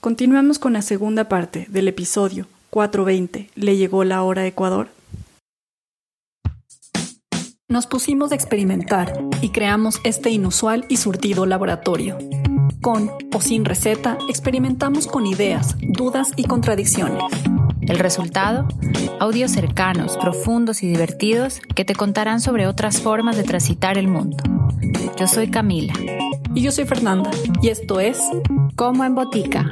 [0.00, 3.50] Continuamos con la segunda parte del episodio 420.
[3.54, 4.88] ¿Le llegó la hora a Ecuador?
[7.68, 12.16] Nos pusimos a experimentar y creamos este inusual y surtido laboratorio.
[12.80, 17.22] Con o sin receta, experimentamos con ideas, dudas y contradicciones.
[17.82, 18.66] El resultado,
[19.18, 24.42] audios cercanos, profundos y divertidos que te contarán sobre otras formas de transitar el mundo.
[25.18, 25.92] Yo soy Camila.
[26.52, 27.30] Y yo soy Fernanda.
[27.62, 28.20] Y esto es
[28.76, 29.70] Como en Botica.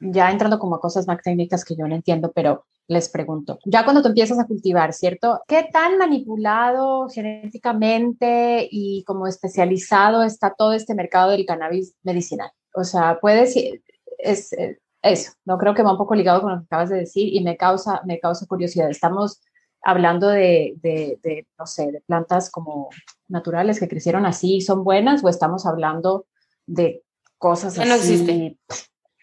[0.00, 3.84] Ya entrando como a cosas más técnicas que yo no entiendo, pero les pregunto, ya
[3.84, 5.40] cuando tú empiezas a cultivar, ¿cierto?
[5.48, 12.50] ¿Qué tan manipulado genéticamente y como especializado está todo este mercado del cannabis medicinal?
[12.74, 16.58] O sea, puedes, es, es eso, no creo que va un poco ligado con lo
[16.58, 18.90] que acabas de decir y me causa, me causa curiosidad.
[18.90, 19.40] Estamos
[19.84, 22.88] hablando de, de, no sé, de plantas como
[23.28, 26.26] naturales que crecieron así y son buenas o estamos hablando
[26.66, 27.02] de
[27.38, 27.88] cosas así.
[27.88, 28.56] No existe.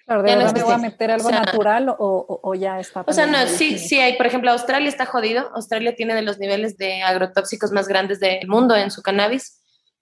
[0.06, 3.04] Claro, ¿de no voy a meter algo natural o, o, ya está?
[3.08, 4.18] O sea, no, sí, sí hay.
[4.18, 5.50] Por ejemplo, Australia está jodido.
[5.56, 9.60] Australia tiene de los niveles de agrotóxicos más grandes del mundo en su cannabis.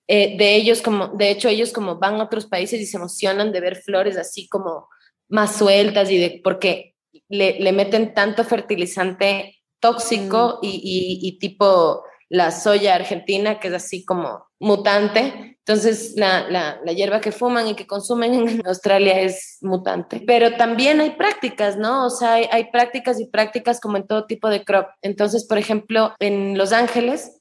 [0.08, 3.52] Eh, de ellos, como, de hecho, ellos como van a otros países y se emocionan
[3.52, 4.90] de ver flores así como
[5.28, 6.96] más sueltas y de, porque
[7.28, 10.66] le, le meten tanto fertilizante tóxico mm.
[10.66, 15.58] y, y, tipo la soya argentina, que es así como mutante.
[15.60, 20.22] Entonces, la, la, la, hierba que fuman y que consumen en Australia es mutante.
[20.26, 22.06] Pero también hay prácticas, ¿no?
[22.06, 24.88] O sea, hay, hay prácticas y prácticas como en todo tipo de crop.
[25.02, 27.40] Entonces, por ejemplo, en Los Ángeles,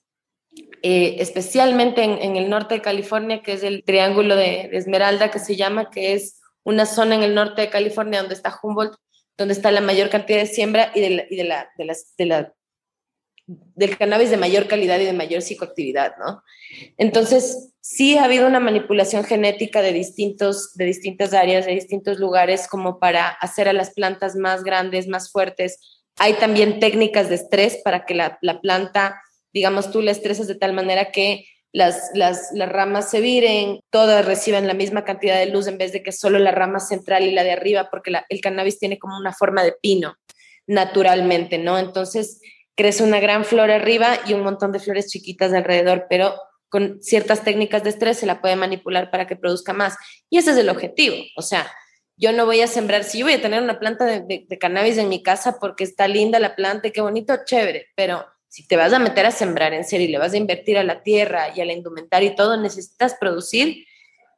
[0.83, 5.31] eh, especialmente en, en, el norte de California, que es el Triángulo de, de Esmeralda,
[5.31, 8.97] que se llama, que es una zona en el norte de California donde está Humboldt,
[9.39, 12.15] donde está la mayor cantidad de siembra y, de la, y de la, de las,
[12.19, 12.55] de la,
[13.47, 16.43] del cannabis de mayor calidad y de mayor psicoactividad, ¿no?
[16.99, 22.67] Entonces, sí ha habido una manipulación genética de, distintos, de distintas áreas, de distintos lugares,
[22.67, 26.03] como para hacer a las plantas más grandes, más fuertes.
[26.17, 29.23] Hay también técnicas de estrés para que la, la planta,
[29.53, 34.25] digamos, tú la estresas de tal manera que las, las, las, ramas se viren, todas
[34.25, 37.33] reciben la misma cantidad de luz en vez de que solo la rama central y
[37.33, 40.17] la de arriba, porque el cannabis tiene como una forma de pino
[40.67, 41.79] naturalmente, ¿no?
[41.79, 42.41] Entonces
[42.77, 46.35] crece una gran flor arriba y un montón de flores chiquitas alrededor, pero
[46.69, 49.97] con ciertas técnicas de estrés se la puede manipular para que produzca más.
[50.31, 51.17] Y ese es el objetivo.
[51.37, 51.71] O sea,
[52.17, 54.99] yo no voy a sembrar, si yo voy a tener una planta de, de cannabis
[54.99, 58.77] en mi casa porque está linda la planta y qué bonito, chévere, pero si te
[58.77, 61.49] vas a meter a sembrar en serio y le vas a invertir a la tierra
[61.55, 63.85] y al indumentario y todo, necesitas producir.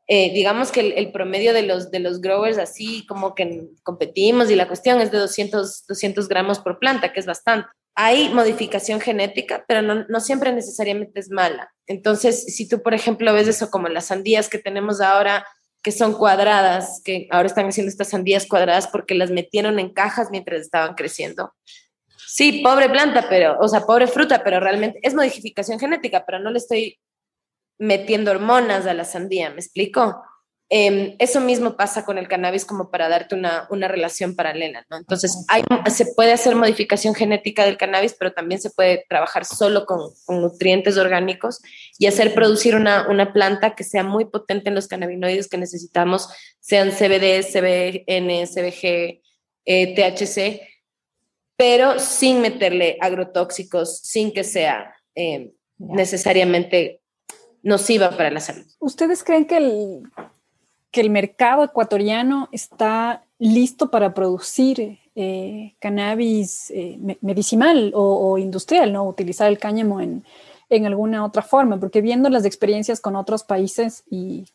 [0.08, 4.56] Eh, digamos que el, promedio de los, de los growers así como que competimos y
[4.56, 7.68] la cuestión es de 200, 200 gramos por planta, que es bastante.
[7.94, 11.72] Hay modificación genética, pero no, no siempre necesariamente es mala.
[11.86, 15.46] Entonces, si tú, por ejemplo, ves eso como las sandías que tenemos ahora,
[15.82, 20.28] que son cuadradas, que ahora están haciendo estas sandías cuadradas porque las metieron en cajas
[20.30, 21.52] mientras estaban creciendo.
[22.32, 26.52] Sí, pobre planta, pero, o sea, pobre fruta, pero realmente es modificación genética, pero no
[26.52, 27.00] le estoy
[27.76, 30.22] metiendo hormonas a la sandía, ¿me explico?
[30.68, 34.98] Em, eso mismo pasa con el cannabis como para darte una, una relación paralela, ¿no?
[34.98, 39.84] Entonces, hay, se puede hacer modificación genética del cannabis, pero también se puede trabajar solo
[39.84, 41.60] con, con nutrientes orgánicos
[41.98, 46.28] y hacer producir una, una, planta que sea muy potente en los cannabinoides que necesitamos,
[46.60, 49.22] sean CBD, CBN, CBG,
[49.64, 50.70] eh, THC,
[51.60, 57.02] pero sin meterle agrotóxicos, sin que sea eh, necesariamente
[57.62, 58.64] nociva para la salud.
[58.78, 60.10] ¿Ustedes creen que el,
[60.90, 69.06] que el mercado ecuatoriano está listo para producir eh, cannabis eh, medicinal o, industrial, ¿no?
[69.06, 70.24] Utilizar el cáñamo en,
[70.70, 74.46] en, alguna otra forma, porque viendo las experiencias con otros países y,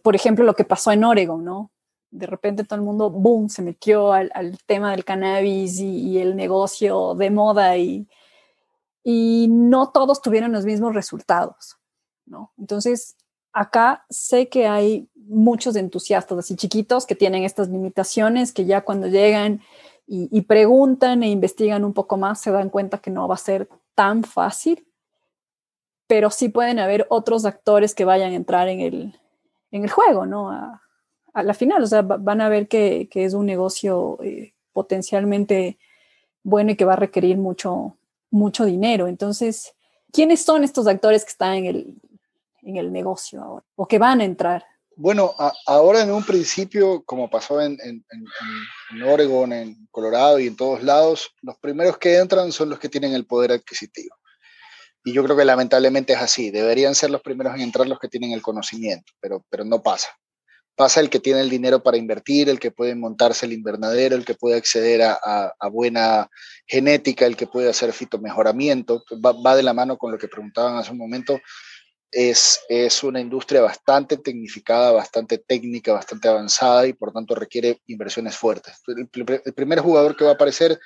[0.00, 1.70] por ejemplo, lo que pasó en Oregon, ¿no?
[2.12, 4.30] De repente todo el mundo, boom, se metió al,
[4.66, 8.06] tema del cannabis y, el negocio de moda y,
[9.02, 11.78] y no todos tuvieron los mismos resultados,
[12.26, 12.52] ¿no?
[12.58, 13.16] Entonces,
[13.52, 19.06] acá sé que hay muchos entusiastas así chiquitos que tienen estas limitaciones, que ya cuando
[19.06, 19.62] llegan
[20.06, 23.68] y, preguntan e investigan un poco más se dan cuenta que no va a ser
[23.94, 24.86] tan fácil,
[26.06, 29.20] pero sí pueden haber otros actores que vayan a entrar en el,
[29.70, 30.50] en el juego, ¿no?
[31.32, 35.78] A la final, o sea, van a ver que, es un negocio eh, potencialmente
[36.42, 37.96] bueno y que va a requerir mucho,
[38.30, 39.06] mucho dinero.
[39.06, 39.72] Entonces,
[40.12, 41.94] ¿quiénes son estos actores que están en el,
[42.62, 44.64] en el negocio ahora o que van a entrar?
[44.94, 45.34] Bueno,
[45.66, 48.04] ahora en un principio, como pasó en, en,
[48.90, 52.90] en, Oregon, en Colorado y en todos lados, los primeros que entran son los que
[52.90, 54.14] tienen el poder adquisitivo.
[55.02, 56.50] Y yo creo que lamentablemente es así.
[56.50, 60.08] Deberían ser los primeros en entrar los que tienen el conocimiento, pero, pero no pasa
[60.74, 64.24] Pasa el que tiene el dinero para invertir, el que puede montarse el invernadero, el
[64.24, 66.28] que puede acceder a, buena
[66.66, 69.04] genética, el que puede hacer fitomejoramiento.
[69.24, 71.40] Va, va de la mano con lo que preguntaban hace un momento.
[72.10, 78.36] Es, es, una industria bastante tecnificada, bastante técnica, bastante avanzada y por tanto requiere inversiones
[78.36, 78.80] fuertes.
[78.86, 79.08] El,
[79.54, 80.78] primer jugador que va a aparecer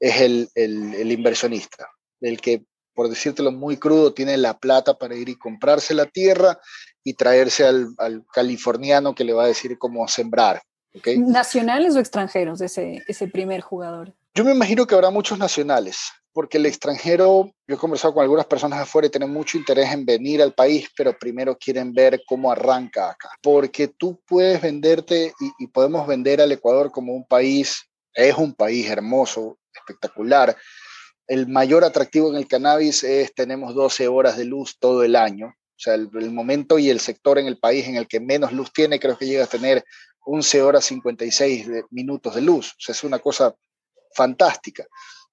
[0.00, 1.88] es el, el, inversionista,
[2.20, 6.58] el que, por decírtelo muy crudo, tiene la plata para ir y comprarse la tierra
[7.02, 10.62] y traerse al, californiano que le va a decir cómo sembrar.
[10.94, 11.18] ¿okay?
[11.18, 14.14] ¿Nacionales o extranjeros ese, ese primer jugador?
[14.34, 18.46] Yo me imagino que habrá muchos nacionales, porque el extranjero, yo he conversado con algunas
[18.46, 22.50] personas afuera y tienen mucho interés en venir al país, pero primero quieren ver cómo
[22.50, 23.28] arranca acá.
[23.42, 28.54] Porque tú puedes venderte y, y podemos vender al Ecuador como un país, es un
[28.54, 30.56] país hermoso, espectacular.
[31.26, 35.54] El mayor atractivo en el cannabis es tenemos 12 horas de luz todo el año
[35.76, 38.72] o sea, el, momento y el sector en el país en el que menos luz
[38.72, 39.84] tiene, creo que llega a tener
[40.20, 42.70] 11 horas 56 minutos de luz.
[42.70, 43.54] O sea, es una cosa
[44.14, 44.86] fantástica.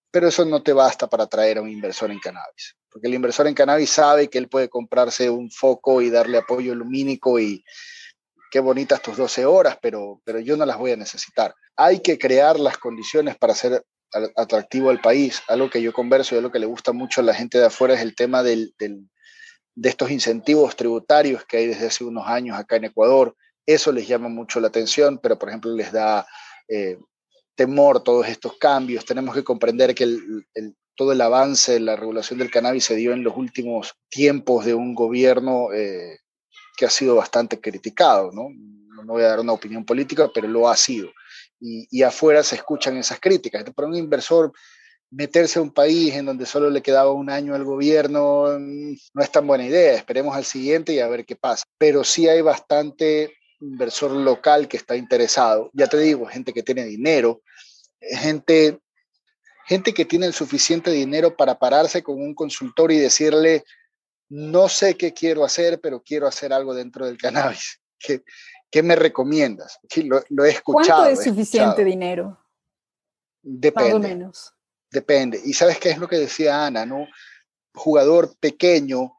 [0.09, 2.75] Pero eso no te basta para atraer a un inversor en cannabis.
[2.89, 6.73] Porque el inversor en cannabis sabe que él puede comprarse un foco y darle apoyo
[6.73, 7.63] lumínico y
[8.49, 11.53] qué bonitas tus 12 horas, pero, pero yo no las voy a necesitar.
[11.77, 13.85] Hay que crear las condiciones para hacer
[14.35, 15.41] atractivo al país.
[15.47, 17.93] Algo que yo converso y algo que le gusta mucho a la gente de afuera
[17.93, 19.07] es el tema del, del
[19.75, 23.35] de estos incentivos tributarios que hay desde hace unos años acá en Ecuador.
[23.65, 26.25] Eso les llama mucho la atención, pero por ejemplo les da
[26.67, 26.97] eh,
[27.55, 29.05] temor todos estos cambios.
[29.05, 30.07] Tenemos que comprender que
[30.95, 34.73] todo el avance de la regulación del cannabis se dio en los últimos tiempos de
[34.73, 36.19] un gobierno eh,
[36.75, 38.31] que ha sido bastante criticado.
[38.31, 38.49] ¿no?
[39.03, 41.09] no voy a dar una opinión política, pero lo ha sido.
[41.63, 43.63] Y, afuera se escuchan esas críticas.
[43.75, 44.51] Para un inversor
[45.11, 49.21] meterse a un país en donde solo le quedaba un año al gobierno mm, no
[49.21, 49.93] es tan buena idea.
[49.93, 51.63] Esperemos al siguiente y a ver qué pasa.
[51.77, 55.69] Pero sí hay bastante inversor local que está interesado.
[55.73, 57.41] Ya te digo, gente que tiene dinero,
[57.99, 58.79] gente,
[59.67, 63.63] gente que tiene el suficiente dinero para pararse con un consultor y decirle,
[64.29, 67.79] no sé qué quiero hacer, pero quiero hacer algo dentro del cannabis.
[67.99, 68.23] ¿Qué,
[68.71, 69.79] qué me recomiendas?
[69.97, 71.03] lo, lo, he escuchado.
[71.03, 72.39] ¿Cuánto es suficiente dinero?
[73.43, 73.89] Depende.
[73.89, 74.53] Más o menos.
[74.89, 75.41] Depende.
[75.43, 77.07] Y sabes qué es lo que decía Ana, ¿no?
[77.73, 79.13] Jugador pequeño,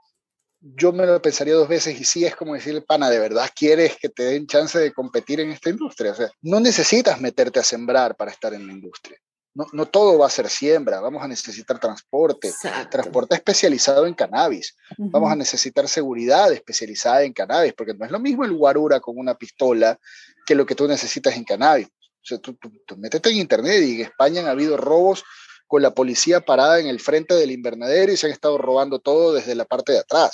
[0.60, 3.96] yo me lo pensaría dos veces y sí es como decirle, pana, ¿de verdad quieres
[3.96, 6.12] que te den chance de competir en esta industria?
[6.12, 9.19] O sea, no necesitas meterte a sembrar para estar en la industria.
[9.54, 12.52] No, no todo va a ser siembra, vamos a necesitar transporte,
[12.90, 18.19] transporte especializado en cannabis, vamos a necesitar seguridad especializada en cannabis, porque no es lo
[18.19, 19.99] mismo el guarura con una pistola
[20.46, 21.87] que lo que tú necesitas en cannabis.
[21.87, 25.22] O sea, tú, tú, tú métete en internet y en España han habido robos
[25.66, 29.32] con la policía parada en el frente del invernadero y se han estado robando todo
[29.32, 30.32] desde la parte de atrás.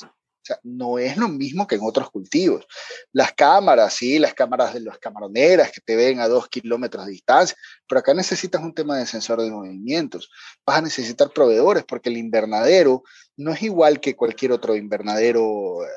[0.48, 2.66] Sea, no es lo mismo que en otros cultivos.
[3.12, 7.12] Las cámaras, sí, las cámaras de las camaroneras que te ven a dos kilómetros de
[7.12, 7.56] distancia,
[7.86, 10.30] pero acá necesitas un tema de sensor de movimientos.
[10.64, 13.02] Vas a necesitar proveedores porque el invernadero
[13.36, 15.88] no es igual que cualquier otro invernadero eh,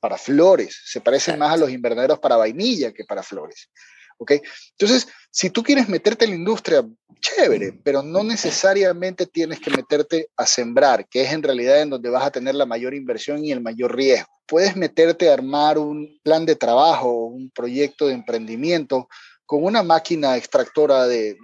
[0.00, 0.82] para flores.
[0.84, 3.70] Se parecen más a los invernaderos para vainilla que para flores.
[4.18, 4.32] ¿Ok?
[4.78, 6.84] Entonces, si tú quieres meterte en la industria,
[7.20, 12.10] chévere, pero no necesariamente tienes que meterte a sembrar, que es en realidad en donde
[12.10, 14.28] vas a tener la mayor inversión y el mayor riesgo.
[14.46, 19.08] Puedes meterte a armar un plan de trabajo, un proyecto de emprendimiento
[19.46, 21.36] con una máquina extractora de,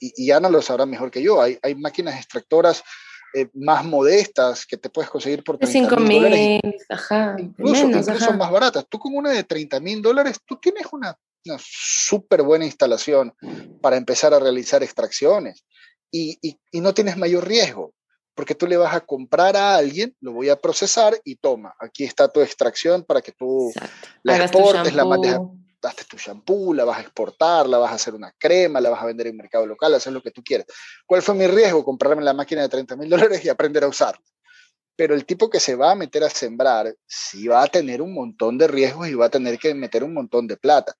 [0.00, 2.82] y, Ana lo sabrá mejor que yo, hay, hay máquinas extractoras
[3.34, 6.60] eh, más modestas que te puedes conseguir por 30 mil dólares.
[6.88, 8.84] Ajá, incluso, incluso más baratas.
[8.88, 11.16] Tú con una de 30 mil dólares, tú tienes una
[11.46, 13.34] una súper buena instalación
[13.80, 15.64] para empezar a realizar extracciones
[16.10, 17.94] y, y, no tienes mayor riesgo,
[18.34, 22.04] porque tú le vas a comprar a alguien, lo voy a procesar y toma, aquí
[22.04, 23.72] está tu extracción para que tú
[24.22, 25.38] la exportes, la mandes
[25.80, 29.02] daste tu shampoo, la vas a exportar, la vas a hacer una crema, la vas
[29.02, 30.66] a vender en mercado local, hacer lo que tú quieras.
[31.06, 31.84] ¿Cuál fue mi riesgo?
[31.84, 34.22] Comprarme la máquina de 30 mil dólares y aprender a usarla.
[34.94, 38.12] Pero el tipo que se va a meter a sembrar, sí va a tener un
[38.12, 40.94] montón de riesgos y va a tener que meter un montón de plata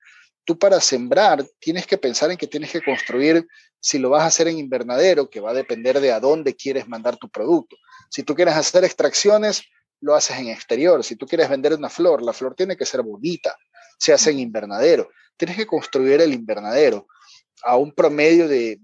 [0.44, 3.46] tú para sembrar tienes que pensar en que tienes que construir,
[3.78, 6.88] si lo vas a hacer en invernadero, que va a depender de a dónde quieres
[6.88, 7.76] mandar tu producto.
[8.10, 9.62] Si tú quieres hacer extracciones,
[10.00, 11.02] lo haces en exterior.
[11.04, 13.56] Si tú quieres vender una flor, la flor tiene que ser bonita,
[13.98, 15.08] se hace en invernadero.
[15.36, 17.06] Tienes que construir el invernadero
[17.62, 18.80] a un promedio de,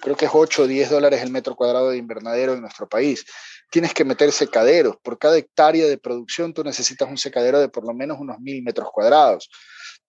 [0.00, 3.24] creo que es 8 o 10 dólares el metro cuadrado de invernadero en nuestro país.
[3.70, 4.96] Tienes que meter secaderos.
[5.02, 8.62] Por cada hectárea de producción tú necesitas un secadero de por lo menos unos mil
[8.62, 9.48] metros cuadrados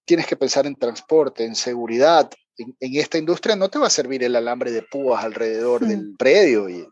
[0.07, 2.31] tienes que pensar en transporte, en seguridad.
[2.57, 6.69] En, esta industria no te va a servir el alambre de púas alrededor del predio
[6.69, 6.87] y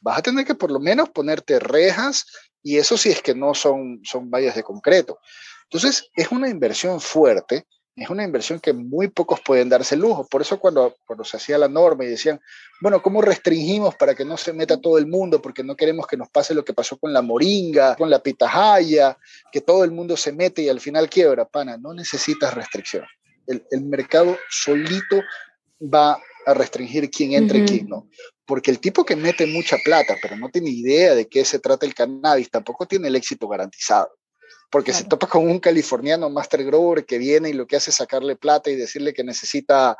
[0.00, 2.26] vas a tener que por lo menos ponerte rejas
[2.62, 5.18] y eso sí es que no son, son vallas de concreto.
[5.64, 7.66] Entonces, es una inversión fuerte,
[7.96, 10.26] es una inversión que muy pocos pueden darse lujo.
[10.26, 12.40] Por eso cuando, cuando se hacía la norma y decían,
[12.80, 15.42] bueno, ¿cómo restringimos para que no se meta todo el mundo?
[15.42, 19.18] Porque no queremos que nos pase lo que pasó con la moringa, con la pitahaya,
[19.52, 21.46] que todo el mundo se mete y al final quiebra.
[21.46, 23.04] Pana, no necesitas restricción.
[23.46, 25.20] El, el mercado solito
[25.82, 28.08] va a restringir quién entra y quién no.
[28.46, 31.86] Porque el tipo que mete mucha plata, pero no tiene idea de qué se trata
[31.86, 34.10] el cannabis, tampoco tiene el éxito garantizado.
[34.70, 37.96] Porque se topa con un californiano master grower que viene y lo que hace es
[37.96, 39.96] sacarle plata y decirle que necesita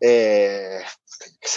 [0.00, 0.80] eh,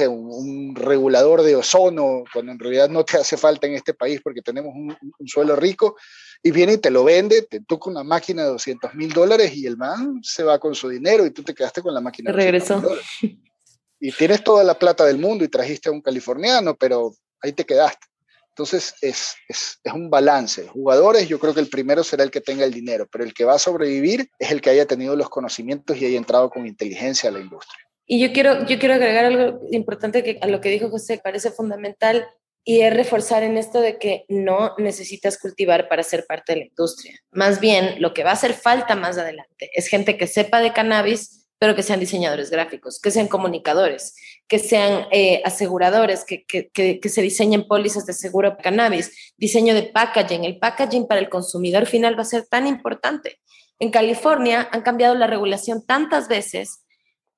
[0.07, 4.41] un, regulador de ozono, cuando en realidad no te hace falta en este país porque
[4.41, 4.95] tenemos un,
[5.27, 5.95] suelo rico,
[6.43, 9.65] y viene y te lo vende, te toca una máquina de 200 mil dólares y
[9.65, 12.31] el man se va con su dinero y tú te quedaste con la máquina.
[12.31, 12.81] De Regresó
[13.99, 17.65] y tienes toda la plata del mundo y trajiste a un californiano, pero ahí te
[17.65, 18.07] quedaste.
[18.57, 20.67] Entonces es, es, es, un balance.
[20.67, 23.45] Jugadores, yo creo que el primero será el que tenga el dinero, pero el que
[23.45, 27.29] va a sobrevivir es el que haya tenido los conocimientos y haya entrado con inteligencia
[27.29, 27.85] a la industria.
[28.07, 31.51] Y yo quiero, yo quiero agregar algo importante que a lo que dijo José, parece
[31.51, 32.27] fundamental,
[32.63, 36.65] y es reforzar en esto de que no necesitas cultivar para ser parte de la
[36.65, 37.13] industria.
[37.31, 40.73] Más bien, lo que va a hacer falta más adelante es gente que sepa de
[40.73, 44.15] cannabis, pero que sean diseñadores gráficos, que sean comunicadores,
[44.47, 49.83] que sean eh, aseguradores, que, que, que, se diseñen pólizas de seguro cannabis, diseño de
[49.83, 50.45] packaging.
[50.45, 53.39] El packaging para el consumidor final va a ser tan importante.
[53.79, 56.85] En California han cambiado la regulación tantas veces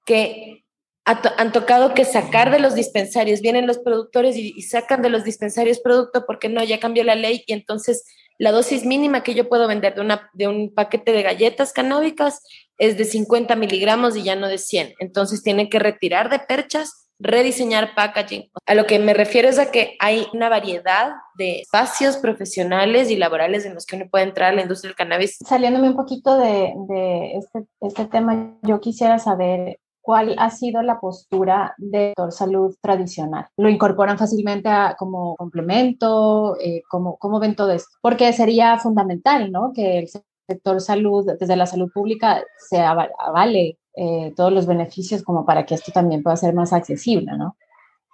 [0.05, 0.63] que
[1.03, 5.23] han tocado que sacar de los dispensarios, vienen los productores y, y sacan de los
[5.23, 8.05] dispensarios producto porque no, ya cambió la ley y entonces
[8.39, 12.41] la dosis mínima que yo puedo vender de, una, de un paquete de galletas canábicas
[12.77, 14.95] es de 50 miligramos y ya no de 100.
[14.99, 18.49] Entonces tienen que retirar de perchas, rediseñar packaging.
[18.65, 23.17] A lo que me refiero es a que hay una variedad de espacios profesionales y
[23.17, 25.37] laborales en los que uno puede entrar a la industria del cannabis.
[25.45, 30.99] Saliéndome un poquito de, de este, este tema, yo quisiera saber cuál ha sido la
[30.99, 33.47] postura de sector salud tradicional.
[33.57, 36.57] ¿Lo incorporan fácilmente como complemento?
[36.59, 37.91] Eh, ¿cómo, ¿Cómo ven todo esto?
[38.01, 39.71] Porque sería fundamental, ¿no?
[39.71, 40.09] Que el
[40.47, 45.75] sector salud, desde la salud pública, se avale eh, todos los beneficios como para que
[45.75, 47.57] esto también pueda ser más accesible, ¿no?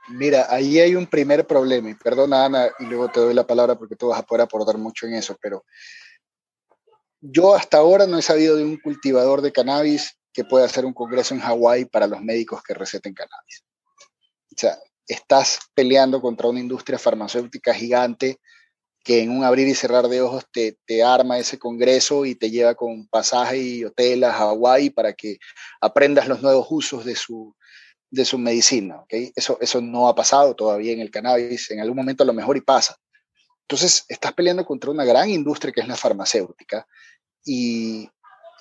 [0.07, 3.75] Mira, ahí hay un primer problema, y perdona Ana, y luego te doy la palabra
[3.75, 5.63] porque tú vas a poder aportar mucho en eso, pero
[7.21, 10.93] yo hasta ahora no he sabido de un cultivador de cannabis que puede hacer un
[10.93, 13.63] congreso en Hawái para los médicos que receten cannabis.
[13.99, 18.39] O sea, estás peleando contra una industria farmacéutica gigante
[19.05, 22.50] que en un abrir y cerrar de ojos te, te arma ese congreso y te
[22.50, 25.38] lleva con pasaje y hotel a Hawái para que
[25.79, 27.55] aprendas los nuevos usos de su,
[28.09, 29.01] de su medicina.
[29.01, 29.31] ¿okay?
[29.35, 32.57] Eso, eso no ha pasado todavía en el cannabis, en algún momento a lo mejor
[32.57, 32.97] y pasa.
[33.62, 36.88] Entonces, estás peleando contra una gran industria que es la farmacéutica
[37.45, 38.09] y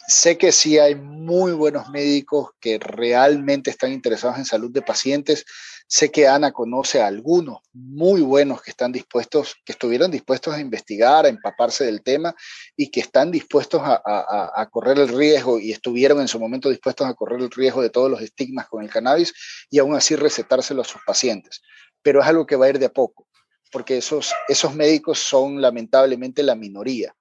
[0.07, 5.47] sé que sí hay muy buenos médicos que realmente están interesados en salud de pacientes.
[5.87, 10.61] Sé que Ana conoce a algunos muy buenos que están dispuestos, que estuvieron dispuestos a
[10.61, 12.35] investigar, a empaparse del tema
[12.77, 17.15] y que están dispuestos a, correr el riesgo y estuvieron en su momento dispuestos a
[17.15, 19.33] correr el riesgo de todos los estigmas con el cannabis
[19.71, 21.61] y aún así recetárselo a sus pacientes.
[22.03, 23.29] Pero es algo que va a ir de a poco,
[23.71, 27.15] porque esos, esos médicos son lamentablemente la minoría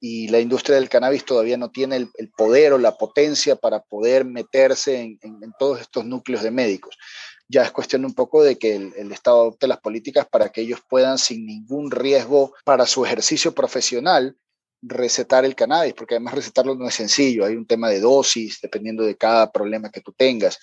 [0.00, 4.24] y la industria del cannabis todavía no tiene el, poder o la potencia para poder
[4.24, 5.18] meterse en,
[5.58, 6.96] todos estos núcleos de médicos.
[7.48, 10.80] Ya es cuestión un poco de que el, Estado adopte las políticas para que ellos
[10.88, 14.36] puedan, sin ningún riesgo para su ejercicio profesional,
[14.82, 19.04] recetar el cannabis, porque además recetarlo no es sencillo, hay un tema de dosis, dependiendo
[19.04, 20.58] de cada problema que tú tengas.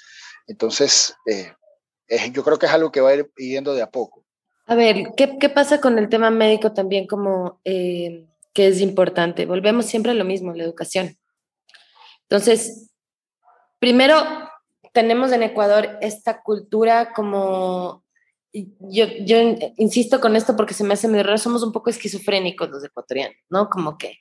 [0.48, 1.54] Entonces, eh,
[2.32, 4.26] yo creo que es algo que va a ir yendo de a poco.
[4.66, 7.60] A ver, ¿qué, qué pasa con el tema médico también como...
[7.64, 9.46] Eh, que es importante.
[9.46, 11.18] Volvemos siempre a lo mismo, la educación.
[12.30, 12.92] Entonces,
[13.80, 14.16] primero,
[14.94, 18.06] tenemos en Ecuador esta cultura como,
[18.54, 19.38] yo, yo
[19.78, 23.36] insisto con esto porque se me hace muy raro, somos un poco esquizofrénicos los ecuatorianos,
[23.50, 23.70] ¿no?
[23.70, 24.20] Como que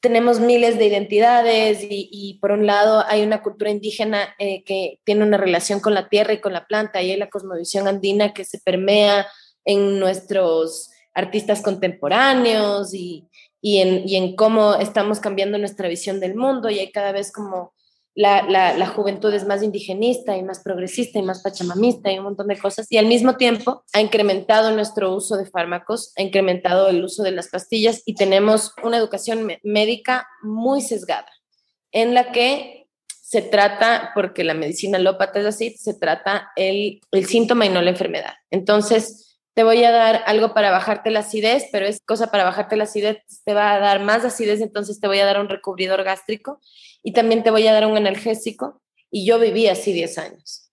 [0.00, 5.24] tenemos miles de identidades y, por un lado hay una cultura indígena eh, que tiene
[5.24, 8.44] una relación con la tierra y con la planta y hay la cosmovisión andina que
[8.44, 9.26] se permea
[9.64, 13.28] en nuestros artistas contemporáneos y,
[13.60, 17.32] y en, y en cómo estamos cambiando nuestra visión del mundo y hay cada vez
[17.32, 17.74] como
[18.18, 22.24] la, la, la, juventud es más indigenista y más progresista y más pachamamista y un
[22.24, 22.88] montón de cosas.
[22.90, 27.30] Y al mismo tiempo ha incrementado nuestro uso de fármacos, ha incrementado el uso de
[27.30, 31.28] las pastillas y tenemos una educación médica muy sesgada,
[31.92, 37.26] en la que se trata, porque la medicina alópata es así, se trata el, el
[37.26, 38.34] síntoma y no la enfermedad.
[38.50, 42.74] Entonces, te voy a dar algo para bajarte la acidez, pero es cosa para bajarte
[42.74, 46.02] la acidez, te va a dar más acidez, entonces te voy a dar un recubridor
[46.02, 46.60] gástrico
[47.02, 48.80] y también te voy a dar un analgésico.
[49.10, 50.70] Y yo viví así 10 años.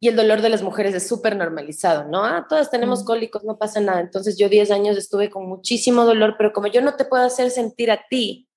[0.00, 2.24] Y el dolor de las mujeres es súper normalizado, ¿no?
[2.24, 4.00] Ah, todas tenemos cólicos, no pasa nada.
[4.00, 7.50] Entonces yo 10 años estuve con muchísimo dolor, pero como yo no te puedo hacer
[7.50, 8.48] sentir a ti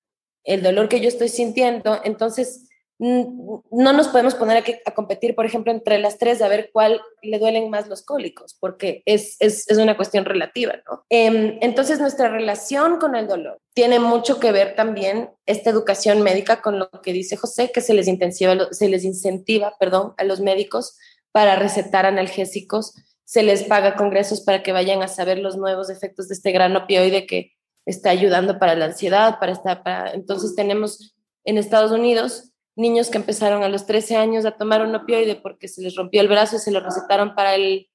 [0.44, 2.67] el dolor que yo estoy sintiendo, entonces
[3.00, 7.38] no nos podemos poner a, competir, por ejemplo, entre las tres a ver cuál le
[7.38, 11.04] duelen más los cólicos, porque es, es, es una cuestión relativa, ¿no?
[11.08, 16.60] Eh, entonces, nuestra relación con el dolor tiene mucho que ver también esta educación médica
[16.60, 20.40] con lo que dice José, que se les, intensiva, se les incentiva perdón, a los
[20.40, 20.98] médicos
[21.30, 26.26] para recetar analgésicos, se les paga congresos para que vayan a saber los nuevos efectos
[26.26, 27.52] de este gran opioide que
[27.86, 30.12] está ayudando para la ansiedad, para estar, para...
[30.12, 31.14] entonces tenemos
[31.44, 32.47] en Estados Unidos
[32.78, 36.20] niños que empezaron a los 13 años a tomar un opioide porque se les rompió
[36.20, 37.88] el brazo y se lo recetaron para el,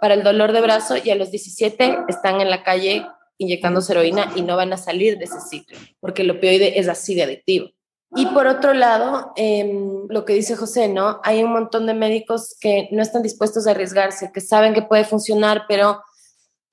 [0.00, 3.06] para el dolor de brazo y a los 17 están en la calle
[3.38, 7.14] inyectando heroína y no van a salir de ese ciclo porque el opioide es así
[7.14, 7.68] de adictivo.
[8.16, 9.72] Y por otro lado, eh,
[10.08, 11.20] lo que dice José, ¿no?
[11.22, 15.04] Hay un montón de médicos que no están dispuestos a arriesgarse, que saben que puede
[15.04, 16.02] funcionar, pero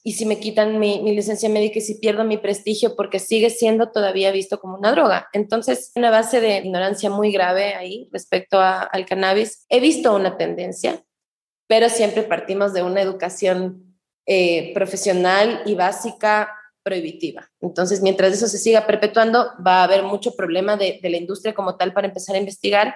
[0.07, 3.91] y si me quitan mi, licencia médica y si pierdo mi prestigio porque sigue siendo
[3.91, 5.27] todavía visto como una droga.
[5.33, 9.65] Entonces, una base de ignorancia muy grave ahí respecto al cannabis.
[9.67, 11.03] He visto una tendencia,
[11.67, 17.51] pero siempre partimos de una educación eh, profesional y básica prohibitiva.
[17.59, 21.53] Entonces, mientras eso se siga perpetuando, va a haber mucho problema de, de la industria
[21.53, 22.95] como tal para empezar a investigar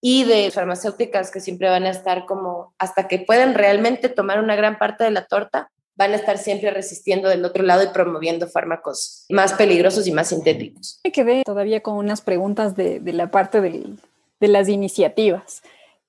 [0.00, 4.54] y de farmacéuticas que siempre van a estar como hasta que puedan realmente tomar una
[4.54, 8.46] gran parte de la torta, van a estar siempre resistiendo del otro lado y promoviendo
[8.46, 11.00] fármacos más peligrosos y más sintéticos.
[11.04, 13.98] Me quedé todavía con unas preguntas de, de la parte del,
[14.38, 15.62] de las iniciativas.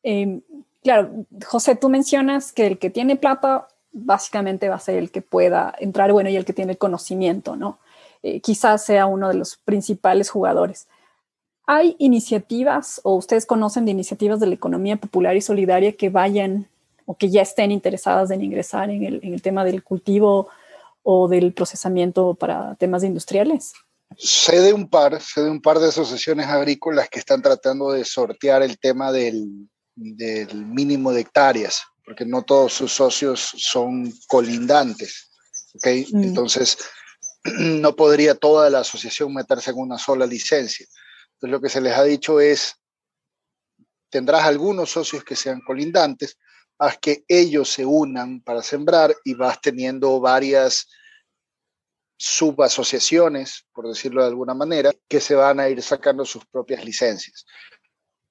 [0.04, 0.42] Eh,
[0.84, 5.24] claro, José, tú mencionas que el que tiene plata básicamente va a ser el que
[5.24, 7.80] pueda entrar, bueno, y el que tiene conocimiento, ¿no?
[8.22, 10.88] Eh, quizás sea uno de los principales jugadores.
[11.66, 16.68] ¿Hay iniciativas o ustedes conocen de iniciativas de la economía popular y solidaria que vayan
[17.10, 20.48] o que ya estén interesadas en ingresar en el, en el tema del cultivo
[21.02, 23.74] o del procesamiento para temas industriales?
[24.16, 28.06] Sé de un par, sé de un par de asociaciones agrícolas que están tratando de
[28.06, 35.32] sortear el tema del, del mínimo de hectáreas, porque no todos sus socios son colindantes.
[35.74, 36.06] ¿okay?
[36.12, 36.24] Mm.
[36.26, 36.78] Entonces,
[37.44, 40.86] no podría toda la asociación meterse en una sola licencia.
[41.34, 42.76] Entonces, lo que se les ha dicho es,
[44.12, 46.38] tendrás algunos socios que sean colindantes,
[46.80, 50.88] haz que ellos se unan para sembrar y vas teniendo varias
[52.18, 57.46] subasociaciones, por decirlo de alguna manera, que se van a ir sacando sus propias licencias.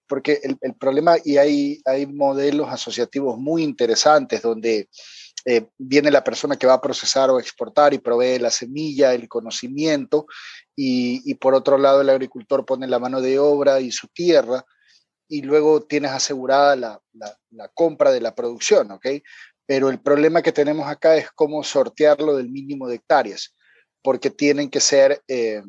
[0.07, 4.89] Porque el, problema, y hay, hay modelos asociativos muy interesantes donde
[5.45, 9.29] eh, viene la persona que va a procesar o exportar y provee la semilla, el
[9.29, 10.27] conocimiento,
[10.81, 14.65] y por otro lado el agricultor pone la mano de obra y su tierra,
[15.29, 17.01] y luego tienes asegurada la,
[17.75, 19.07] compra de la producción, ¿ok?
[19.67, 23.55] Pero el problema que tenemos acá es cómo sortearlo del mínimo de hectáreas,
[24.03, 25.63] porque tienen que ser eh,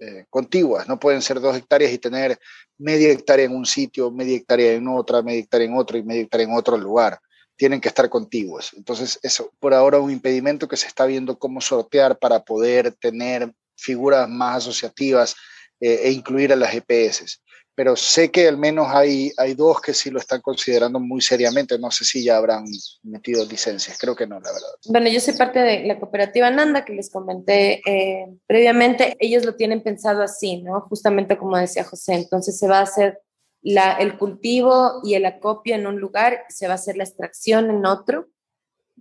[0.00, 2.38] eh, contiguas, no pueden ser dos hectáreas y tener
[2.76, 6.22] media hectárea en un sitio, media hectárea en otra, media hectárea en otro y media
[6.22, 7.20] hectárea en otro lugar.
[7.56, 8.74] Tienen que estar contiguas.
[8.74, 13.50] Entonces, eso por ahora un impedimento que se está viendo cómo sortear para poder tener
[13.76, 15.36] figuras más asociativas
[15.80, 17.40] eh, e incluir a las EPS
[17.76, 21.78] pero sé que al menos hay, hay dos que sí lo están considerando muy seriamente.
[21.78, 22.64] No sé si ya habrán
[23.02, 24.68] metido licencias, creo que no, la verdad.
[24.86, 29.14] Bueno, yo soy parte de la cooperativa Nanda que les comenté eh, previamente.
[29.20, 30.80] Ellos lo tienen pensado así, ¿no?
[30.88, 32.14] Justamente como decía José.
[32.14, 33.20] Entonces se va a hacer
[33.60, 37.68] la, el cultivo y el acopio en un lugar, se va a hacer la extracción
[37.68, 38.28] en otro.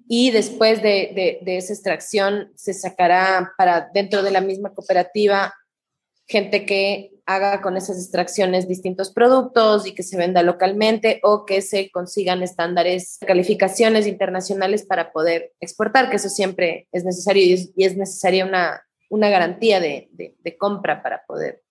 [0.10, 5.54] Y después de, de, de esa extracción se sacará para dentro de la misma cooperativa
[6.28, 11.62] gente que haga con esas extracciones distintos productos y que se venda localmente o que
[11.62, 17.72] se consigan estándares, calificaciones internacionales para poder exportar, que eso siempre es necesario y es,
[17.76, 21.64] y es necesaria una, una garantía de, de, de, compra para poder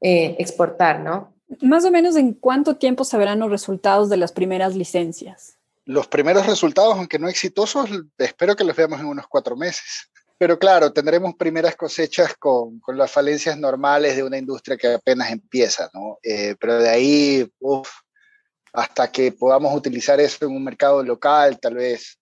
[0.00, 1.34] eh, exportar, ¿no?
[1.60, 5.58] Más o menos en cuánto tiempo se verán los resultados de las primeras licencias.
[5.84, 10.11] Los primeros resultados, aunque no exitosos, espero que los veamos en unos cuatro meses.
[10.38, 15.30] Pero claro, tendremos primeras cosechas con, con, las falencias normales de una industria que apenas
[15.30, 16.18] empieza, ¿no?
[16.22, 17.88] Eh, pero de ahí, uf,
[18.72, 22.18] hasta que podamos utilizar eso en un mercado local, tal vez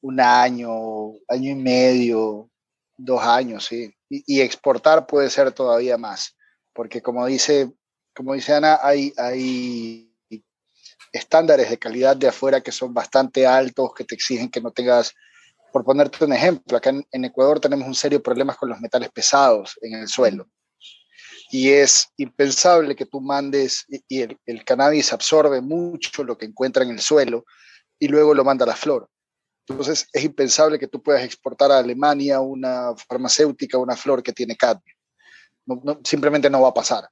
[0.00, 2.50] un año, año y medio,
[2.96, 3.94] dos años, sí.
[4.08, 6.36] Y, y exportar puede ser todavía más,
[6.72, 7.70] porque como dice,
[8.14, 10.10] como dice Ana, hay, hay
[11.12, 15.14] estándares de calidad de afuera que son bastante altos, que te exigen que no tengas
[15.72, 19.78] Por ponerte un ejemplo, acá en, Ecuador tenemos un serio problema con los metales pesados
[19.82, 20.48] en el suelo.
[21.50, 26.84] Y es impensable que tú mandes, y, el, el, cannabis absorbe mucho lo que encuentra
[26.84, 27.44] en el suelo
[27.98, 29.08] y luego lo manda a la flor.
[29.68, 34.56] Entonces es impensable que tú puedas exportar a Alemania una farmacéutica, una flor que tiene
[34.56, 34.94] cadmio.
[36.04, 37.08] simplemente no va a pasar.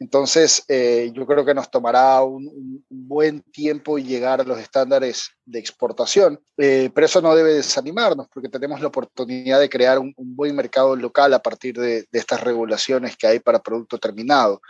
[0.00, 5.58] Entonces, eh, yo creo que nos tomará un, buen tiempo llegar a los estándares de
[5.58, 10.56] exportación, eh, pero eso no debe desanimarnos porque tenemos la oportunidad de crear un, buen
[10.56, 14.60] mercado local a partir de, estas regulaciones que hay para producto terminado.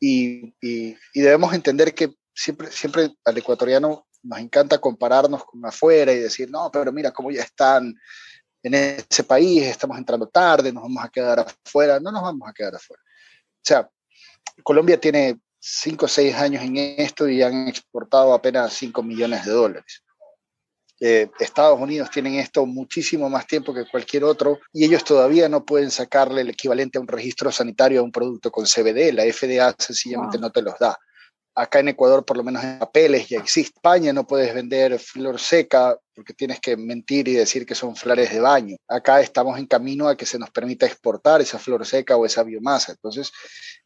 [0.00, 0.54] Y,
[1.14, 6.70] debemos entender que siempre, siempre al ecuatoriano nos encanta compararnos con afuera y decir, no,
[6.72, 7.94] pero mira cómo ya están
[8.62, 11.98] en ese país, estamos entrando tarde, nos vamos a quedar afuera.
[12.00, 13.02] No nos vamos a quedar afuera.
[13.02, 13.90] O sea,
[14.62, 19.52] Colombia tiene 5 o 6 años en esto y han exportado apenas 5 millones de
[19.52, 20.02] dólares.
[21.04, 25.64] Eh, Estados Unidos tienen esto muchísimo más tiempo que cualquier otro y ellos todavía no
[25.64, 29.12] pueden sacarle el equivalente a un registro sanitario a un producto con CBD.
[29.12, 30.96] La FDA sencillamente no te los da.
[31.54, 33.76] Acá en Ecuador, por lo menos en papeles, ya existe.
[33.76, 38.32] España no puedes vender flor seca porque tienes que mentir y decir que son flores
[38.32, 38.76] de baño.
[38.88, 42.42] Acá estamos en camino a que se nos permita exportar esa flor seca o esa
[42.42, 42.92] biomasa.
[42.92, 43.32] Entonces,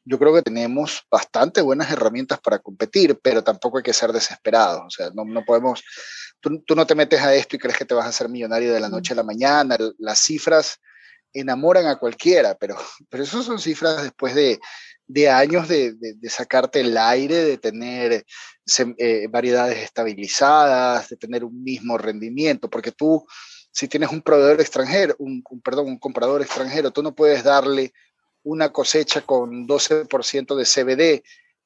[0.05, 4.83] yo creo que tenemos bastante buenas herramientas para competir, pero tampoco hay que ser desesperados.
[4.87, 5.83] O sea, no, no podemos,
[6.41, 8.81] tú, no te metes a esto y crees que te vas a hacer millonario de
[8.81, 9.77] la noche a la mañana.
[9.99, 10.79] Las cifras
[11.33, 12.77] enamoran a cualquiera, pero,
[13.09, 14.61] pero eso son cifras después de,
[15.07, 18.25] de años de, de, sacarte el aire, de tener
[18.99, 23.25] eh, variedades estabilizadas, de tener un mismo rendimiento, porque tú,
[23.71, 27.93] si tienes un proveedor extranjero, un, perdón, un comprador extranjero, tú no puedes darle
[28.43, 31.23] una cosecha con 12% de CBD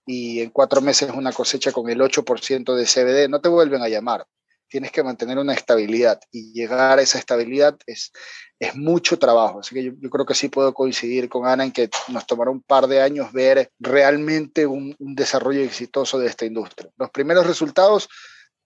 [0.07, 3.88] y en cuatro meses una cosecha con el 8% de CBD, no te vuelven a
[3.88, 4.26] llamar
[4.70, 8.12] tienes que mantener una estabilidad y llegar a esa estabilidad es,
[8.59, 9.61] es mucho trabajo.
[9.61, 12.62] Así que yo, creo que sí puedo coincidir con Ana en que nos tomará un
[12.62, 16.90] par de años ver realmente un, desarrollo exitoso de esta industria.
[16.96, 18.09] Los primeros resultados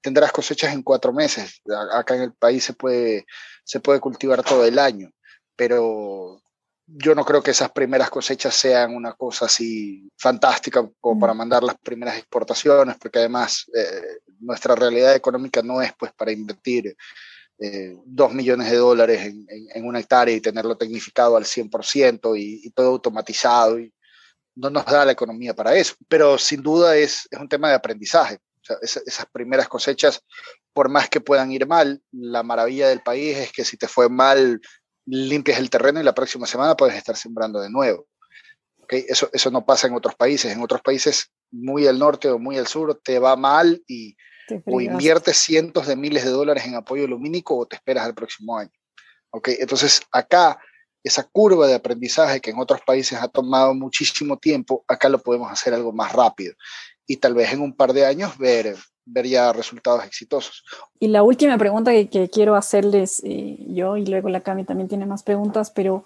[0.01, 1.63] tendrás cosechas en cuatro meses.
[1.93, 3.25] Acá en el país se puede,
[3.65, 5.11] se puede cultivar todo el año,
[5.57, 6.43] pero
[6.87, 11.63] yo no creo que esas primeras cosechas sean una cosa así fantástica como para mandar
[11.63, 16.97] las primeras exportaciones, porque además eh, nuestra realidad económica no es pues para invertir
[17.59, 22.67] eh, dos millones de dólares en, en, una hectárea y tenerlo tecnificado al 100% y,
[22.67, 23.79] y todo automatizado.
[23.79, 23.93] Y
[24.57, 27.75] no nos da la economía para eso, pero sin duda es, es un tema de
[27.75, 28.37] aprendizaje.
[28.37, 30.23] O sea, esas primeras cosechas,
[30.73, 34.09] por más que puedan ir mal, la maravilla del país es que si te fue
[34.09, 34.61] mal
[35.07, 38.07] limpias el terreno y la próxima semana puedes estar sembrando de nuevo.
[38.79, 39.05] ¿Okay?
[39.07, 40.53] Eso, eso no pasa en otros países.
[40.53, 44.17] En otros países, muy al norte o muy al sur, te va mal y
[44.67, 48.59] o inviertes cientos de miles de dólares en apoyo lumínico o te esperas al próximo
[48.59, 48.73] año.
[49.31, 49.57] ¿Okay?
[49.59, 50.59] Entonces, acá,
[51.03, 55.51] esa curva de aprendizaje que en otros países ha tomado muchísimo tiempo, acá lo podemos
[55.51, 56.55] hacer algo más rápido.
[57.07, 58.77] Y tal vez en un par de años ver
[59.07, 60.65] ver ya resultados exitosos.
[60.99, 65.07] Y la última pregunta que, quiero hacerles eh, yo, y luego la Cami también tiene
[65.07, 66.05] más preguntas, pero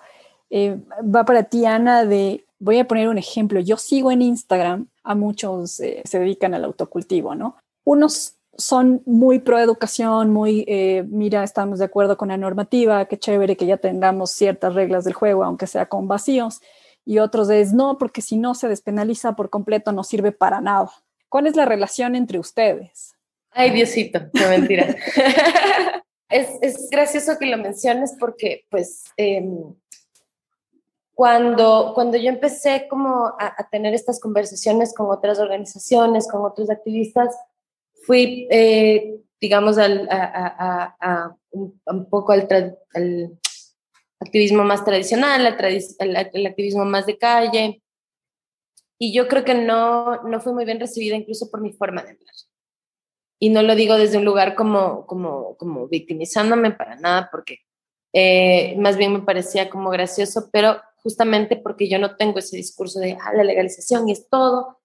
[0.51, 4.89] eh, va para ti, Ana, de, voy a poner un ejemplo, yo sigo en Instagram,
[5.05, 7.57] a muchos eh, se dedican al autocultivo, ¿no?
[7.89, 10.67] Unos son muy pro educación, muy,
[11.09, 15.15] mira, estamos de acuerdo con la normativa, qué chévere que ya tengamos ciertas reglas del
[15.15, 16.61] juego, aunque sea con vacíos,
[17.07, 20.91] y otros es no, porque si no se despenaliza por completo, no sirve para nada.
[21.31, 23.15] ¿Cuál es la relación entre ustedes?
[23.53, 24.95] Ay, Diosito, no mentira.
[26.29, 29.75] es, es, gracioso que lo menciones porque, pues, em,
[31.15, 37.35] cuando, cuando yo empecé como a, tener estas conversaciones con otras organizaciones, con otros activistas,
[38.09, 42.49] fui, eh, digamos, al, a, un, poco al,
[44.19, 47.83] activismo más tradicional, al, activismo más de calle,
[48.99, 52.13] y yo creo que no, no fue muy bien recibida incluso por mi forma de
[52.13, 52.35] hablar.
[53.39, 57.59] Y no lo digo desde un lugar como, como, como victimizándome para nada, porque
[58.15, 63.01] eh, más bien me parecía como gracioso, pero justamente porque yo no tengo ese discurso
[63.01, 64.81] de ah, la legalización y es todo,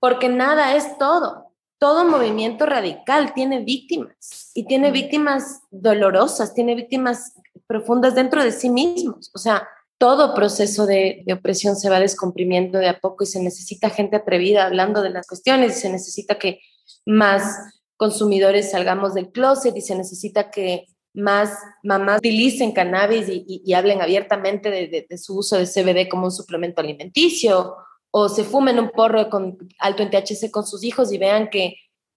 [0.00, 1.45] porque nada es todo.
[1.78, 7.34] Todo movimiento radical tiene víctimas y tiene víctimas dolorosas, tiene víctimas
[7.66, 9.30] profundas dentro de sí mismos.
[9.34, 13.90] O sea, todo proceso de, opresión se va descomprimiendo de a poco y se necesita
[13.90, 16.60] gente atrevida hablando de las cuestiones y se necesita que
[17.04, 17.58] más
[17.96, 24.70] consumidores salgamos del closet y se necesita que más mamás utilicen cannabis y, hablen abiertamente
[24.70, 27.74] de, de, su uso de CBD como un suplemento alimenticio
[28.18, 31.76] o se fumen un porro con alto en THC con sus hijos y vean que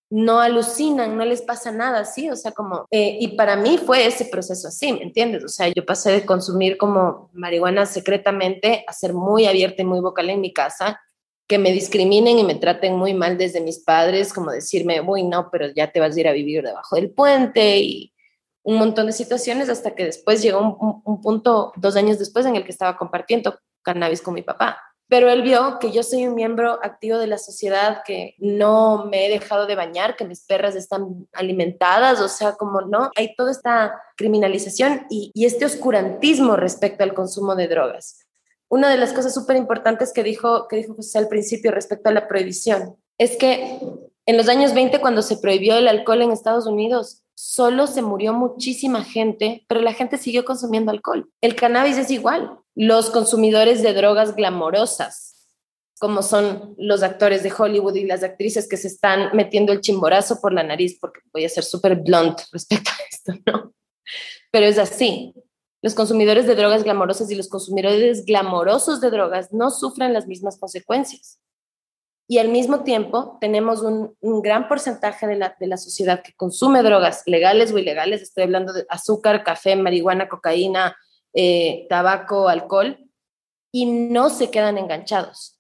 [0.09, 2.29] no alucinan, no les pasa nada, ¿sí?
[2.29, 5.43] O sea, como, eh, y para mí fue ese proceso así, ¿me entiendes?
[5.43, 9.99] O sea, yo pasé de consumir como marihuana secretamente a ser muy abierta y muy
[9.99, 11.01] vocal en mi casa,
[11.49, 15.49] que me discriminen y me traten muy mal desde mis padres, como decirme, uy, no,
[15.51, 18.13] pero ya te vas a ir a vivir debajo del puente y
[18.63, 22.55] un montón de situaciones hasta que después llegó un, un punto, dos años después, en
[22.55, 26.35] el que estaba compartiendo cannabis con mi papá pero él vio que yo soy un
[26.35, 30.75] miembro activo de la sociedad, que no me he dejado de bañar, que mis perras
[30.75, 37.15] están alimentadas, o sea, como no, hay toda esta criminalización y, este oscurantismo respecto al
[37.15, 38.27] consumo de drogas.
[38.69, 42.13] Una de las cosas súper importantes que dijo, que dijo José al principio respecto a
[42.13, 43.79] la prohibición es que
[44.27, 48.33] en los años 20, cuando se prohibió el alcohol en Estados Unidos, solo se murió
[48.33, 51.31] muchísima gente, pero la gente siguió consumiendo alcohol.
[51.39, 55.47] El cannabis es igual los consumidores de drogas glamorosas,
[56.01, 60.41] como son los actores de Hollywood y las actrices que se están metiendo el chimborazo
[60.41, 63.73] por la nariz, porque voy a ser súper blunt respecto a esto, ¿no?
[64.51, 65.33] Pero es así.
[65.81, 70.59] Los consumidores de drogas glamorosas y los consumidores glamorosos de drogas no sufren las mismas
[70.59, 71.39] consecuencias.
[72.31, 76.83] Y al mismo tiempo tenemos un, gran porcentaje de la, de la sociedad que consume
[76.83, 80.95] drogas legales o ilegales, estoy hablando de azúcar, café, marihuana, cocaína,
[81.33, 82.99] eh, tabaco, alcohol,
[83.73, 85.59] y no se quedan enganchados.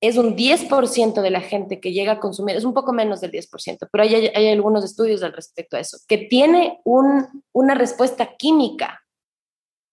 [0.00, 3.32] Es un 10% de la gente que llega a consumir, es un poco menos del
[3.32, 8.36] 10%, pero hay, hay algunos estudios al respecto a eso, que tiene un, una respuesta
[8.38, 9.02] química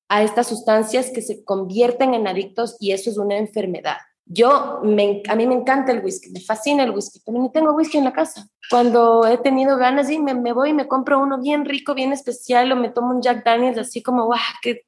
[0.08, 3.98] a estas sustancias que se convierten en adictos y eso es una enfermedad.
[4.30, 7.72] Yo, me, a mí me encanta el whisky, me fascina el whisky, pero ni tengo
[7.74, 8.48] whisky en la casa.
[8.70, 12.12] Cuando he tenido ganas, y me, me voy y me compro uno bien rico, bien
[12.12, 14.84] especial, o me tomo un Jack Daniels así como, guau, qué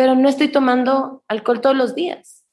[0.00, 2.46] pero no estoy tomando alcohol todos los días.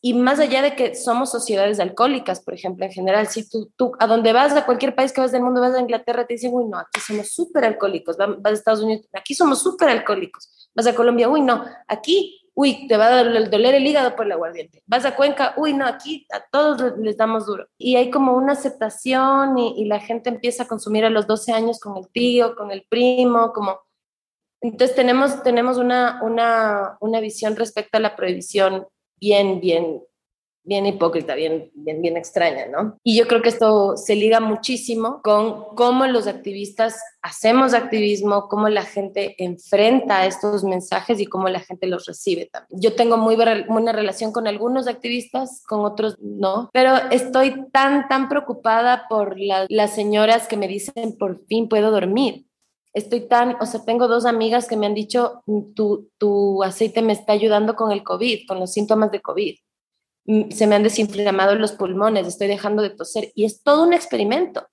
[0.00, 3.92] Y más allá de que somos sociedades alcohólicas, por ejemplo, en general, si tú, tú
[3.98, 6.54] a donde vas, a cualquier país que vas del mundo, vas a Inglaterra, te dicen,
[6.54, 10.86] uy, no, aquí somos súper alcohólicos, vas a Estados Unidos, aquí somos súper alcohólicos, vas
[10.86, 14.82] a Colombia, uy, no, aquí, uy, te va a doler el hígado por el aguardiente,
[14.84, 17.68] vas a Cuenca, uy, no, aquí a todos les damos duro.
[17.78, 21.52] Y hay como una aceptación y, y la gente empieza a consumir a los 12
[21.52, 23.78] años con el tío, con el primo, como
[24.60, 28.88] entonces tenemos, tenemos una, una, una visión respecto a la prohibición
[29.20, 30.02] bien, bien,
[30.68, 32.98] bien hipócrita, bien, bien, extraña, ¿no?
[33.02, 38.68] Y yo creo que esto se liga muchísimo con cómo los activistas hacemos activismo, cómo
[38.68, 42.80] la gente enfrenta estos mensajes y cómo la gente los recibe también.
[42.80, 48.28] Yo tengo muy buena relación con algunos activistas, con otros no, pero estoy tan, tan
[48.28, 52.44] preocupada por las señoras que me dicen por fin puedo dormir
[52.94, 57.00] estoy tan, o sea, tengo dos amigas que me han dicho, mm, tu, tu aceite
[57.02, 59.56] me está ayudando con el COVID, con los síntomas de COVID.
[60.50, 63.32] Se me han desinflamado los pulmones, estoy dejando de toser.
[63.34, 64.68] Y es todo un experimento.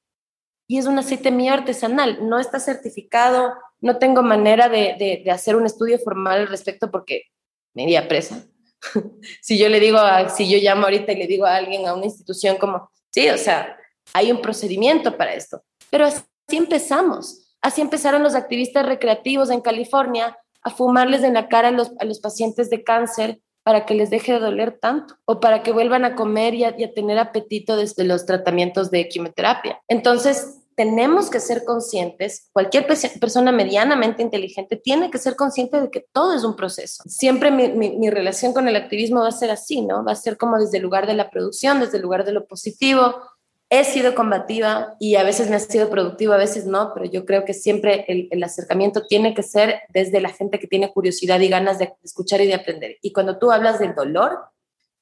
[0.67, 5.55] Y es un aceite mío artesanal, no está certificado, no tengo manera de, de, hacer
[5.55, 7.25] un estudio formal al respecto porque
[7.73, 8.45] me iría presa.
[9.41, 11.93] si yo le digo, a, si yo llamo ahorita y le digo a alguien, a
[11.93, 13.77] una institución como, sí, o sea,
[14.13, 15.63] hay un procedimiento para esto.
[15.91, 21.69] Pero así empezamos Así empezaron los activistas recreativos en California a fumarles en la cara
[21.69, 25.39] a los, a los pacientes de cáncer para que les deje de doler tanto o
[25.39, 29.81] para que vuelvan a comer y a, tener apetito desde los tratamientos de quimioterapia.
[29.87, 36.05] Entonces, tenemos que ser conscientes, cualquier persona medianamente inteligente tiene que ser consciente de que
[36.11, 37.01] todo es un proceso.
[37.07, 40.03] Siempre mi, mi, relación con el activismo va a ser así, ¿no?
[40.03, 42.45] Va a ser como desde el lugar de la producción, desde el lugar de lo
[42.45, 43.15] positivo,
[43.69, 47.25] he sido combativa y a veces me ha sido productiva, a veces no, pero yo
[47.25, 51.49] creo que siempre el, acercamiento tiene que ser desde la gente que tiene curiosidad y
[51.49, 52.97] ganas de escuchar y de aprender.
[53.01, 54.39] Y cuando tú hablas del dolor,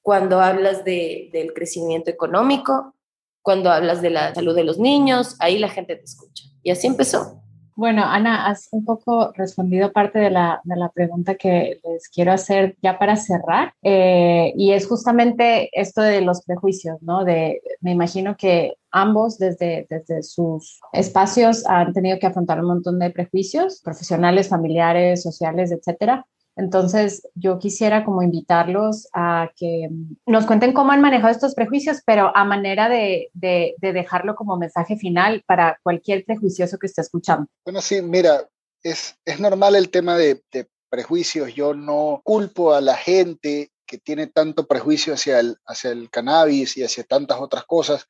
[0.01, 2.95] cuando hablas del crecimiento económico,
[3.41, 6.45] cuando hablas de la salud de los niños, ahí la gente te escucha.
[6.61, 7.41] Y así empezó.
[7.75, 12.31] Bueno, Ana, has un poco respondido parte de la, de la pregunta que les quiero
[12.31, 17.25] hacer ya para cerrar, eh, y es justamente esto de los prejuicios, ¿no?
[17.25, 22.99] De, me imagino que ambos desde, desde sus espacios han tenido que afrontar un montón
[22.99, 26.27] de prejuicios profesionales, familiares, sociales, etcétera.
[26.55, 29.89] Entonces, yo quisiera como invitarlos a que
[30.27, 34.95] nos cuenten cómo han manejado estos prejuicios, pero a manera de, de, dejarlo como mensaje
[34.95, 37.47] final para cualquier prejuicioso que esté escuchando.
[37.65, 38.47] Bueno, sí, mira,
[38.83, 41.55] es, es normal el tema de, de prejuicios.
[41.55, 46.77] Yo no culpo a la gente que tiene tanto prejuicio hacia el, hacia el cannabis
[46.77, 48.05] y hacia tantas otras cosas,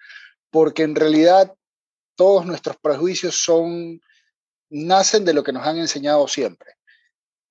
[0.52, 1.54] porque en realidad
[2.16, 4.02] todos nuestros prejuicios son,
[4.70, 6.74] nacen de lo que nos han enseñado siempre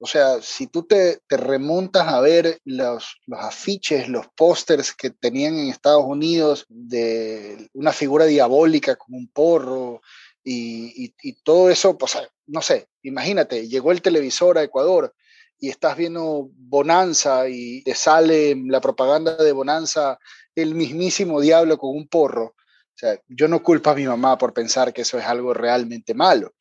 [0.04, 5.68] O sea, si tú te, remontas a ver los, afiches, los pósters que tenían en
[5.68, 10.02] Estados Unidos de una figura diabólica con un porro
[10.42, 15.14] y, y todo eso, pues, no sé, imagínate, llegó el televisor a Ecuador
[15.60, 20.18] y estás viendo Bonanza y te sale la propaganda de Bonanza
[20.56, 22.46] el mismísimo diablo con un porro.
[22.46, 26.12] O sea, yo no culpo a mi mamá por pensar que eso es algo realmente
[26.12, 26.54] malo.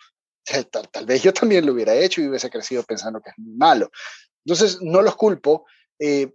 [0.92, 3.92] tal, vez yo también lo hubiera hecho y hubiese crecido pensando que es muy malo.
[4.46, 5.66] Entonces, no los culpo,
[6.00, 6.34] eh,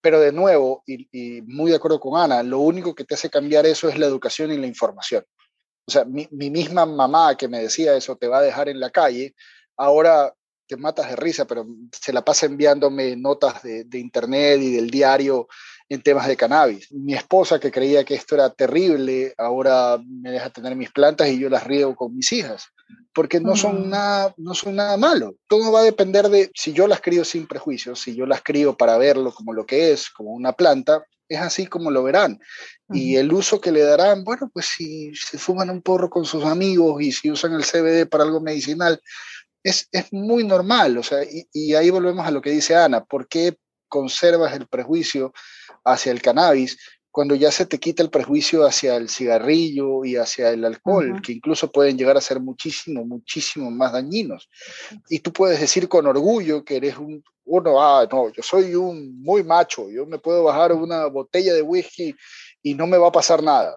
[0.00, 3.66] pero de nuevo, y, muy de acuerdo con Ana, lo único que te hace cambiar
[3.66, 5.24] eso es la educación y la información.
[5.86, 8.78] O sea, mi, mi misma mamá que me decía eso te va a dejar en
[8.78, 9.34] la calle,
[9.76, 10.32] ahora
[10.68, 15.48] te matas de risa, pero se la pasa enviándome notas de, internet y del diario
[15.88, 16.92] en temas de cannabis.
[16.92, 21.40] Mi esposa, que creía que esto era terrible, ahora me deja tener mis plantas y
[21.40, 22.68] yo las riego con mis hijas,
[23.12, 25.34] porque no son nada, no son nada malo.
[25.48, 28.76] Todo va a depender de si yo las crío sin prejuicios, si yo las crío
[28.76, 32.38] para verlo como lo que es, como una planta, es así como lo verán.
[32.90, 36.44] Y el uso que le darán, bueno, pues si se fuman un porro con sus
[36.44, 39.00] amigos y si usan el CBD para algo medicinal,
[39.62, 41.18] es, muy normal, o sea,
[41.52, 45.32] y, ahí volvemos a lo que dice Ana, ¿por qué conservas el prejuicio
[45.84, 46.78] hacia el cannabis
[47.18, 51.32] cuando ya se te quita el prejuicio hacia el cigarrillo y hacia el alcohol, que
[51.32, 54.48] incluso pueden llegar a ser muchísimo, muchísimo más dañinos?
[55.08, 59.20] Y tú puedes decir con orgullo que eres un, uno, ah, no, yo soy un
[59.20, 62.14] muy macho, yo me puedo bajar una botella de whisky
[62.62, 63.76] y no me va a pasar nada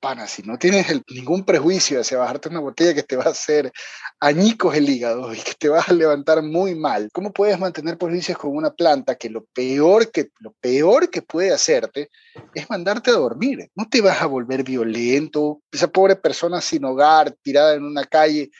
[0.00, 3.70] pana, si no tienes ningún prejuicio hacia bajarte una botella que te va a hacer
[4.18, 8.38] añicos el hígado y que te vas a levantar muy mal, ¿cómo puedes mantener prejuicios
[8.38, 12.10] con una planta que lo peor que, lo peor que puede hacerte
[12.54, 13.70] es mandarte a dormir?
[13.74, 18.50] No te vas a volver violento, esa pobre persona sin hogar, tirada en una calle.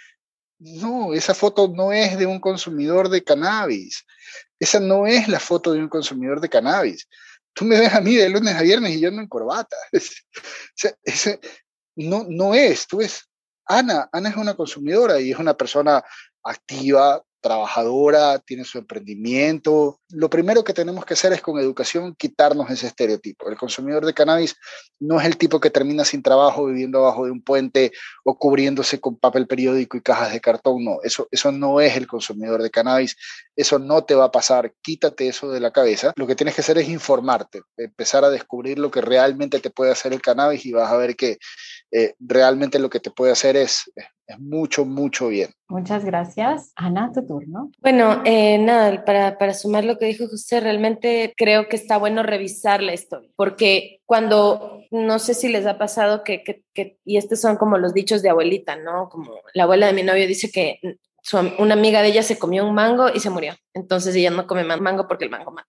[0.59, 4.05] No, esa foto no es de un consumidor de cannabis.
[4.59, 7.09] Esa no es la foto de un consumidor de cannabis
[7.61, 9.77] tú me ves a mí de lunes a viernes y yo ando en corbata.
[11.05, 11.41] ese,
[11.95, 13.29] no, no es, tú ves,
[13.67, 16.03] Ana, Ana es una consumidora y es una persona
[16.43, 20.01] activa, trabajadora, tiene su emprendimiento.
[20.11, 23.49] Lo primero que tenemos que hacer es con educación quitarnos ese estereotipo.
[23.49, 24.57] El consumidor de cannabis
[24.99, 27.93] no es el tipo que termina sin trabajo viviendo abajo de un puente
[28.25, 30.85] o cubriéndose con papel periódico y cajas de cartón.
[30.85, 33.17] No, eso, eso no es el consumidor de cannabis.
[33.57, 34.73] Eso no te va a pasar.
[34.83, 36.13] Quítate eso de la cabeza.
[36.17, 39.93] Lo que tienes que hacer es informarte, empezar a descubrir lo que realmente te puede
[39.93, 41.39] hacer el cannabis y vas a ver que
[41.93, 44.05] eh, realmente lo que te puede hacer es, es
[44.39, 45.51] mucho, mucho bien.
[45.69, 46.73] Muchas gracias.
[46.77, 47.71] Ana, tu turno.
[47.81, 52.23] Bueno, eh, nada, para, para sumar lo que dijo José, realmente creo que está bueno
[52.23, 57.17] revisar la historia, porque cuando, no sé si les ha pasado que, que, que y
[57.17, 59.09] estos son como los dichos de abuelita, ¿no?
[59.09, 60.81] Como la abuela de mi novio dice que
[61.23, 63.55] su, una amiga de ella se comió un mango y se murió.
[63.75, 65.69] Entonces ella no come más mango porque el mango mata.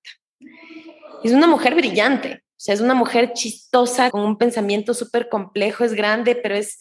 [1.23, 5.83] Es una mujer brillante, o sea, es una mujer chistosa, con un pensamiento súper complejo,
[5.83, 6.79] es grande, pero es,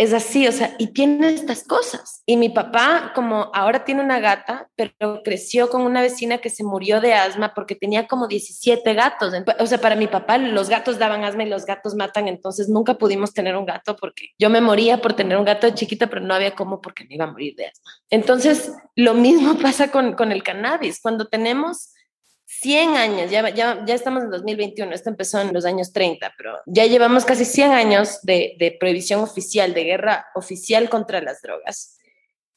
[0.00, 2.22] es así, o sea, y tiene estas cosas.
[2.24, 6.64] Y mi papá, como ahora tiene una gata, pero creció con una vecina que se
[6.64, 9.34] murió de asma porque tenía como 17 gatos.
[9.58, 12.94] O sea, para mi papá los gatos daban asma y los gatos matan, entonces nunca
[12.94, 16.22] pudimos tener un gato porque yo me moría por tener un gato de chiquita, pero
[16.22, 17.90] no había cómo porque me iba a morir de asma.
[18.08, 20.98] Entonces, lo mismo pasa con, con el cannabis.
[21.02, 21.92] Cuando tenemos
[22.52, 26.58] 100 años, ya, ya, ya estamos en 2021, esto empezó en los años 30, pero
[26.66, 31.96] ya llevamos casi 100 años de, de prohibición oficial, de guerra oficial contra las drogas.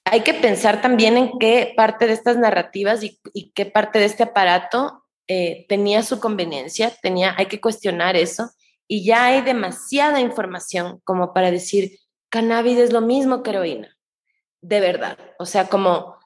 [0.06, 4.06] Hay que pensar también en qué parte de estas narrativas y, y qué parte de
[4.06, 8.49] este aparato eh, tenía su conveniencia, tenía, hay que cuestionar eso,
[8.88, 13.95] y ya hay demasiada información como para decir, cannabis es lo mismo que heroína,
[14.62, 15.19] de verdad.
[15.38, 16.17] O sea, como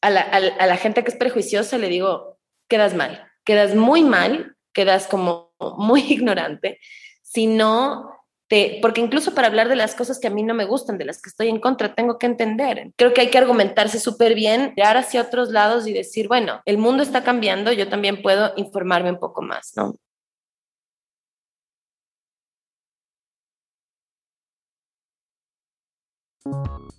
[0.00, 2.37] a la, a la gente que es prejuiciosa le digo,
[2.68, 6.78] quedas mal, quedas muy mal, quedas como muy ignorante,
[7.22, 8.14] sino
[8.48, 11.04] te, porque incluso para hablar de las cosas que a mí no me gustan, de
[11.04, 12.92] las que estoy en contra, tengo que entender.
[12.96, 16.78] Creo que hay que argumentarse súper bien, mirar hacia otros lados y decir, bueno, el
[16.78, 19.96] mundo está cambiando, yo también puedo informarme un poco más, ¿no?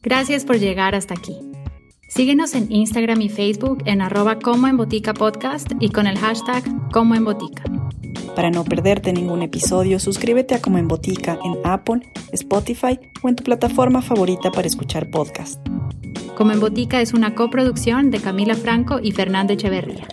[0.01, 1.39] Gracias por llegar hasta aquí.
[2.10, 6.64] Síguenos en Instagram y Facebook en arroba como en botica podcast y con el hashtag
[6.91, 7.64] como en botica.
[8.36, 12.01] Para no perderte ningún episodio, suscríbete a Como en Botica en Apple,
[12.32, 15.60] Spotify o en tu plataforma favorita para escuchar podcast.
[16.36, 20.07] Como en Botica es una coproducción de Camila Franco y Fernando Echeverría.